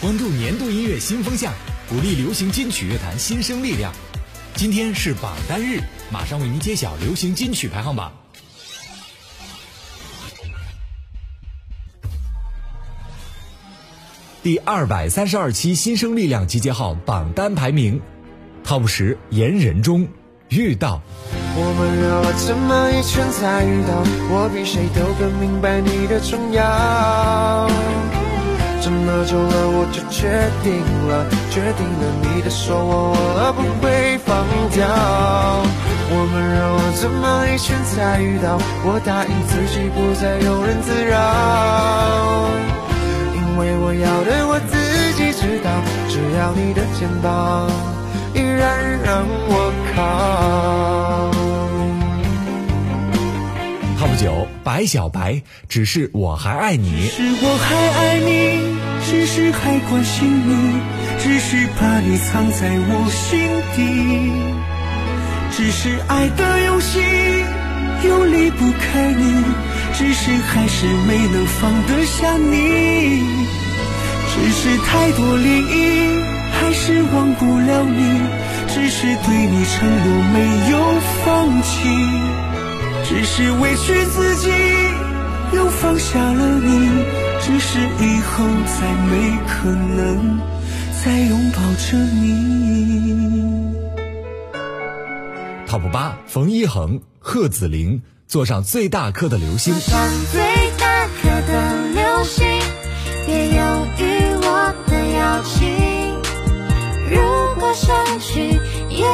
[0.00, 1.52] 关注年度音乐新风向，
[1.88, 3.92] 鼓励流行金曲乐坛新生力量。
[4.54, 8.12] 今天是榜单日，马上为您揭晓流行金曲排行榜。
[14.40, 18.00] 第二百三十二期新生力量集结号榜单排名
[18.64, 20.06] ，Top 十言人中
[20.48, 21.02] 遇到。
[21.56, 27.68] 我们绕了这么一圈才遇到，我比谁都更明白你的重要。
[28.80, 34.86] 这么久了，我就决定了，决定了你的手我握了不会放掉。
[36.10, 42.48] 我们绕了这么一圈才遇到，我答应自己不再庸人自扰。
[43.34, 44.78] 因为我要的我自
[45.14, 45.68] 己知道，
[46.08, 47.68] 只要你的肩膀
[48.32, 51.28] 依然让我靠。
[53.98, 57.08] Top 九，白小白，只是我还爱你。
[57.08, 58.77] 是我还爱你，
[59.38, 60.80] 只是还关心你，
[61.20, 64.32] 只是把你藏在我心底，
[65.52, 66.98] 只是爱的游戏
[68.02, 69.44] 又离不开你。
[69.94, 73.22] 只是还是没能放得下你，
[74.34, 76.20] 只是太多涟漪，
[76.58, 78.20] 还是忘不了你。
[78.66, 81.88] 只是对你承诺没有放弃，
[83.04, 84.50] 只是委屈自己
[85.52, 87.27] 又放下了你。
[87.40, 90.40] 只是以后再没可能
[91.02, 93.74] 再拥抱着你。
[95.66, 98.02] Top 八，冯一恒、贺子玲。
[98.26, 99.72] 坐上最大颗的流星。
[99.72, 100.42] 坐上最
[100.78, 102.46] 大颗的流星，
[103.24, 104.02] 别犹豫
[104.42, 105.56] 我的邀请。
[107.10, 107.18] 如
[107.58, 109.06] 果想去夜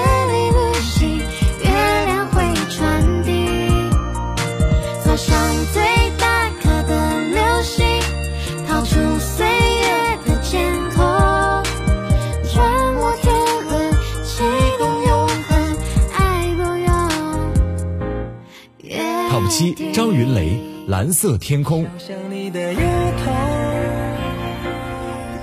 [19.57, 21.87] 七，张云雷，蓝色天空。
[21.97, 22.81] 想你的月
[23.25, 23.31] 头，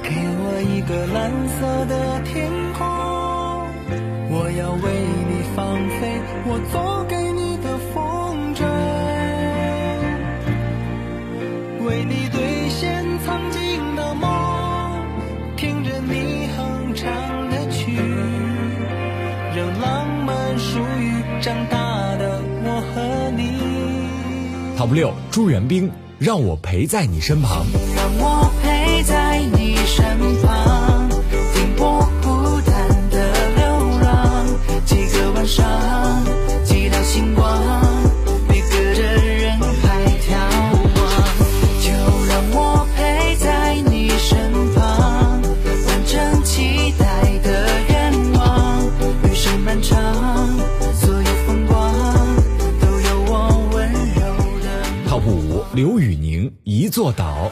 [0.04, 2.86] 给我一个蓝色的天空，
[4.30, 4.92] 我要为
[5.30, 8.66] 你放飞我做给你的风筝，
[11.86, 14.28] 为你兑现曾经的梦，
[15.56, 17.10] 听着你哼唱
[17.50, 17.96] 的曲，
[19.56, 21.91] 让浪漫属于长大。
[24.82, 27.68] Top 六，朱元冰，让我陪在你身旁。
[27.96, 30.91] 让我陪在你身旁，
[56.92, 57.50] 座岛。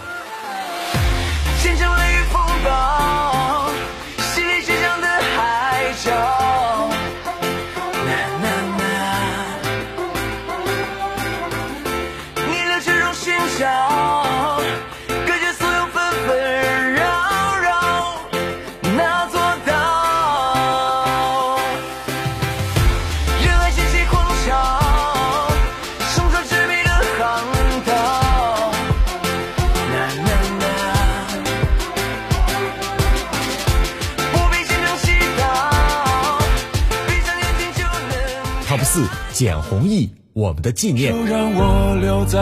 [38.69, 41.11] Top 四，简弘毅，我们的纪念。
[41.11, 42.39] 就让我留在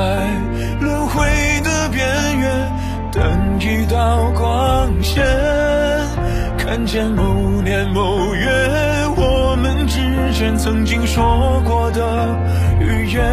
[0.81, 1.25] 轮回
[1.63, 2.05] 的边
[2.37, 2.69] 缘，
[3.13, 5.25] 等一道光线，
[6.57, 8.45] 看见某年某月
[9.15, 10.01] 我们之
[10.37, 12.37] 间曾经说过的
[12.81, 13.23] 语言，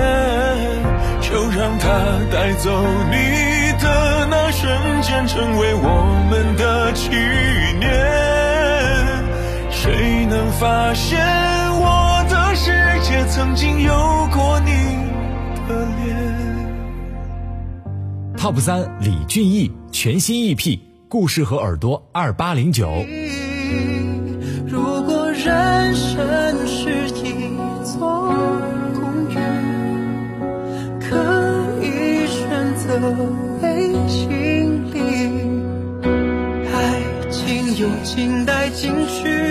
[1.21, 1.89] 就让它
[2.33, 2.71] 带走
[3.11, 4.71] 你的那瞬
[5.03, 7.09] 间，成为我们的纪
[7.81, 7.91] 念。
[9.73, 11.19] 谁能发现
[13.35, 13.93] 曾经有
[14.33, 14.71] 过你
[15.67, 16.15] 的脸
[18.37, 20.57] ？Top 三，李俊毅，全新 EP
[21.09, 23.05] 《故事和耳朵》二八零九。
[24.69, 28.31] 如果人生是一座
[28.95, 29.43] 公园，
[31.01, 33.01] 可以选择
[33.61, 35.01] 被经历，
[36.73, 37.03] 爱
[37.33, 39.44] 情有静待进取，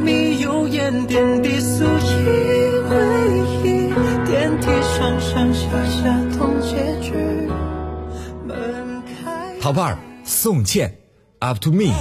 [0.00, 1.88] 蜜油盐点滴素衣
[2.88, 2.96] 回
[3.64, 3.92] 忆，
[4.26, 7.12] 电梯上上下下同结局。
[8.46, 9.58] 门开。
[9.60, 10.98] Top 二，宋茜
[11.40, 11.92] ，Up to Me。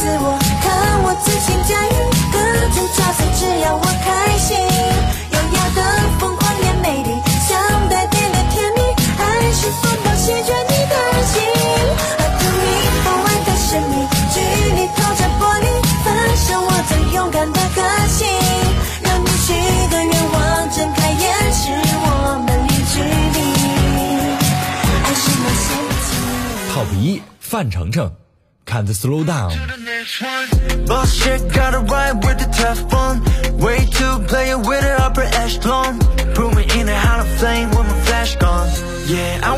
[0.00, 1.88] 自我，看我自信驾驭
[2.30, 2.38] 各
[2.72, 4.06] 种角色，只要我开
[4.38, 4.67] 心。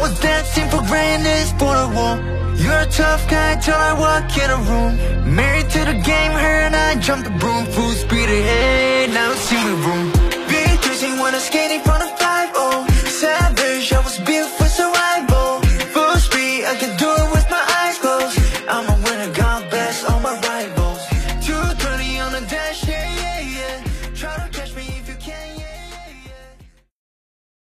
[0.01, 2.15] Was dancing for greatness for the war.
[2.57, 5.35] You're a tough guy till I walk in a room.
[5.35, 6.95] Married to the game, her and I
[7.25, 7.67] the broom.
[7.67, 8.61] Full speed ahead.